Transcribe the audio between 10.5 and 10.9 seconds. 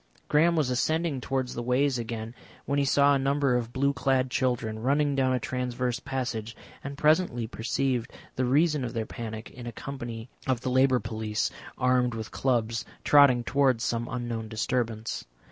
the